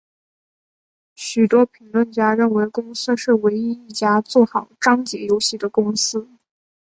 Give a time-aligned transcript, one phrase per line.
[1.13, 6.27] 许多评论家认为公司是唯一一家做好章节游戏的公司。